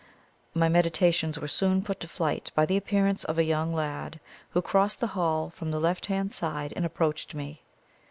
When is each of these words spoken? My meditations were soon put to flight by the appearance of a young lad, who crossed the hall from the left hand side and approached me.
My 0.55 0.67
meditations 0.67 1.37
were 1.37 1.47
soon 1.47 1.83
put 1.83 1.99
to 1.99 2.07
flight 2.07 2.51
by 2.55 2.65
the 2.65 2.75
appearance 2.75 3.23
of 3.23 3.37
a 3.37 3.43
young 3.43 3.71
lad, 3.71 4.19
who 4.49 4.59
crossed 4.63 4.99
the 4.99 5.05
hall 5.13 5.51
from 5.51 5.69
the 5.69 5.79
left 5.79 6.07
hand 6.07 6.31
side 6.31 6.73
and 6.75 6.87
approached 6.87 7.35
me. 7.35 7.61